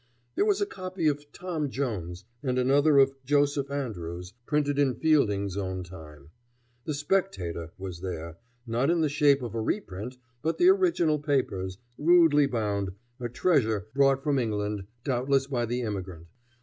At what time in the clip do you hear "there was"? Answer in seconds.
0.33-0.59